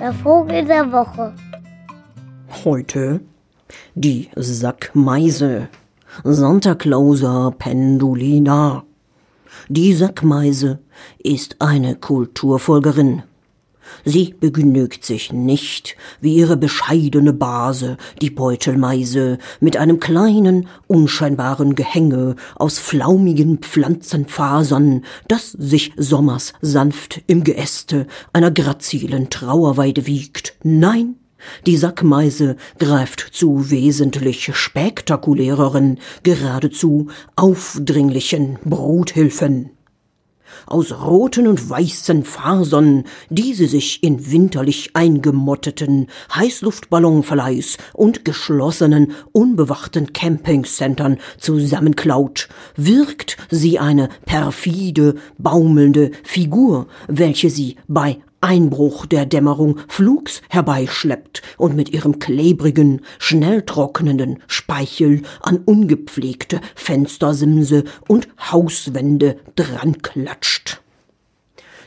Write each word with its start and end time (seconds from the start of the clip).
Der 0.00 0.12
Vogel 0.12 0.64
der 0.64 0.92
Woche. 0.92 1.34
Heute 2.64 3.20
die 3.94 4.28
Sackmeise. 4.36 5.68
Santa 6.22 6.74
Clausa 6.74 7.52
pendulina. 7.58 8.84
Die 9.68 9.94
Sackmeise 9.94 10.78
ist 11.18 11.56
eine 11.60 11.96
Kulturfolgerin. 11.96 13.22
Sie 14.04 14.34
begnügt 14.38 15.04
sich 15.04 15.32
nicht, 15.32 15.96
wie 16.20 16.34
ihre 16.34 16.56
bescheidene 16.56 17.32
Base, 17.32 17.96
die 18.20 18.30
Beutelmeise, 18.30 19.38
mit 19.60 19.76
einem 19.76 20.00
kleinen, 20.00 20.68
unscheinbaren 20.86 21.74
Gehänge 21.74 22.36
aus 22.56 22.78
flaumigen 22.78 23.58
Pflanzenfasern, 23.58 25.04
das 25.28 25.52
sich 25.52 25.92
sommers 25.96 26.52
sanft 26.60 27.22
im 27.26 27.44
Geäste 27.44 28.06
einer 28.32 28.50
grazilen 28.50 29.30
Trauerweide 29.30 30.06
wiegt. 30.06 30.56
Nein, 30.62 31.16
die 31.66 31.76
Sackmeise 31.76 32.56
greift 32.78 33.20
zu 33.32 33.70
wesentlich 33.70 34.54
spektakuläreren, 34.54 35.98
geradezu 36.22 37.08
aufdringlichen 37.36 38.58
Bruthilfen 38.64 39.70
aus 40.66 40.92
roten 40.92 41.46
und 41.46 41.68
weißen 41.68 42.24
Fasern, 42.24 43.04
die 43.30 43.54
sie 43.54 43.66
sich 43.66 44.02
in 44.02 44.30
winterlich 44.30 44.90
eingemotteten 44.94 46.08
Heißluftballonverleihs 46.34 47.78
und 47.92 48.24
geschlossenen, 48.24 49.12
unbewachten 49.32 50.12
Campingcentern 50.12 51.18
zusammenklaut, 51.38 52.48
wirkt 52.76 53.36
sie 53.50 53.78
eine 53.78 54.08
perfide, 54.26 55.16
baumelnde 55.38 56.10
Figur, 56.22 56.86
welche 57.08 57.50
sie 57.50 57.76
bei 57.88 58.18
Einbruch 58.44 59.06
der 59.06 59.24
Dämmerung 59.24 59.80
flugs 59.88 60.42
herbeischleppt 60.50 61.40
und 61.56 61.74
mit 61.74 61.88
ihrem 61.88 62.18
klebrigen, 62.18 63.00
schnell 63.18 63.62
trocknenden 63.62 64.42
Speichel 64.46 65.22
an 65.40 65.62
ungepflegte 65.64 66.60
Fenstersimse 66.74 67.84
und 68.06 68.28
Hauswände 68.38 69.38
dranklatscht. 69.56 70.83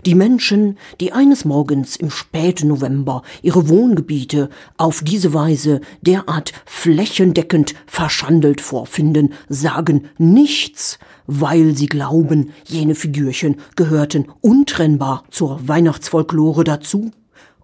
Die 0.05 0.15
Menschen, 0.15 0.77
die 0.99 1.11
eines 1.11 1.45
Morgens 1.45 1.95
im 1.95 2.09
späten 2.09 2.67
November 2.67 3.23
ihre 3.41 3.67
Wohngebiete 3.69 4.49
auf 4.77 5.03
diese 5.03 5.33
Weise 5.33 5.81
derart 6.01 6.53
flächendeckend 6.65 7.73
verschandelt 7.85 8.61
vorfinden, 8.61 9.33
sagen 9.49 10.09
nichts, 10.17 10.99
weil 11.25 11.75
sie 11.75 11.87
glauben, 11.87 12.51
jene 12.65 12.95
Figürchen 12.95 13.57
gehörten 13.75 14.27
untrennbar 14.41 15.23
zur 15.29 15.67
Weihnachtsfolklore 15.67 16.63
dazu. 16.63 17.11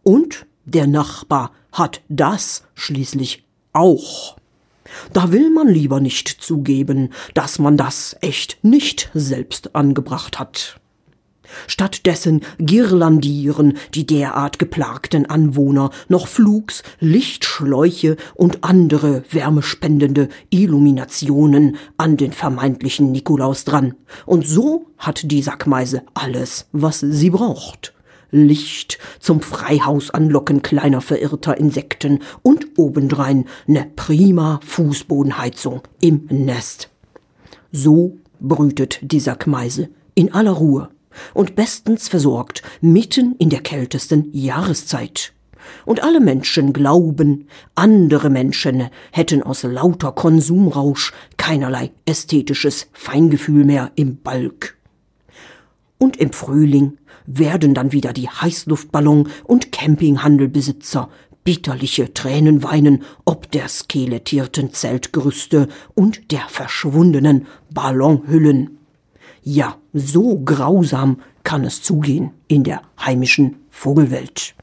Und 0.03 0.45
der 0.65 0.87
Nachbar 0.87 1.51
hat 1.71 2.01
das 2.09 2.63
schließlich 2.73 3.45
auch. 3.73 4.37
Da 5.11 5.31
will 5.31 5.49
man 5.49 5.67
lieber 5.67 5.99
nicht 5.99 6.27
zugeben, 6.27 7.09
dass 7.33 7.59
man 7.59 7.77
das 7.77 8.15
echt 8.21 8.59
nicht 8.63 9.09
selbst 9.13 9.75
angebracht 9.75 10.39
hat. 10.39 10.79
Stattdessen 11.67 12.41
girlandieren 12.57 13.77
die 13.93 14.05
derart 14.05 14.59
geplagten 14.59 15.25
Anwohner 15.25 15.89
noch 16.07 16.27
Flugs, 16.27 16.83
Lichtschläuche 16.99 18.17
und 18.35 18.63
andere 18.63 19.23
wärmespendende 19.29 20.29
Illuminationen 20.49 21.77
an 21.97 22.17
den 22.17 22.31
vermeintlichen 22.31 23.11
Nikolaus 23.11 23.65
dran. 23.65 23.95
Und 24.25 24.47
so 24.47 24.87
hat 24.97 25.31
die 25.31 25.41
Sackmeise 25.41 26.03
alles, 26.13 26.67
was 26.71 26.99
sie 26.99 27.29
braucht. 27.29 27.93
Licht 28.31 28.97
zum 29.19 29.41
Freihaus 29.41 30.09
anlocken 30.09 30.63
kleiner 30.63 31.01
verirrter 31.01 31.55
Insekten 31.55 32.19
und 32.41 32.65
obendrein 32.77 33.45
ne 33.67 33.85
prima 33.95 34.59
Fußbodenheizung 34.65 35.81
im 36.01 36.25
Nest. 36.29 36.89
So 37.71 38.17
brütet 38.39 38.99
die 39.03 39.19
Sackmeise 39.19 39.89
in 40.15 40.33
aller 40.33 40.51
Ruhe 40.51 40.89
und 41.33 41.55
bestens 41.55 42.07
versorgt 42.07 42.63
mitten 42.81 43.35
in 43.37 43.49
der 43.49 43.61
kältesten 43.61 44.29
Jahreszeit. 44.31 45.33
Und 45.85 46.03
alle 46.03 46.19
Menschen 46.19 46.73
glauben, 46.73 47.47
andere 47.75 48.29
Menschen 48.29 48.89
hätten 49.11 49.43
aus 49.43 49.63
lauter 49.63 50.11
Konsumrausch 50.11 51.13
keinerlei 51.37 51.91
ästhetisches 52.05 52.87
Feingefühl 52.93 53.63
mehr 53.63 53.91
im 53.95 54.17
Balk. 54.17 54.77
Und 55.97 56.17
im 56.17 56.33
Frühling 56.33 56.97
werden 57.25 57.73
dann 57.73 57.93
wieder 57.93 58.11
die 58.11 58.29
Heißluftballon- 58.29 59.29
und 59.45 59.71
Campinghandelbesitzer 59.71 61.09
bitterliche 61.43 62.13
Tränen 62.13 62.63
weinen 62.63 63.03
ob 63.25 63.51
der 63.51 63.67
skelettierten 63.67 64.73
Zeltgerüste 64.73 65.67
und 65.93 66.31
der 66.31 66.47
verschwundenen 66.47 67.47
Ballonhüllen. 67.73 68.77
Ja, 69.43 69.75
so 69.93 70.39
grausam 70.39 71.19
kann 71.43 71.65
es 71.65 71.81
zugehen 71.81 72.31
in 72.47 72.63
der 72.63 72.81
heimischen 72.97 73.57
Vogelwelt. 73.69 74.55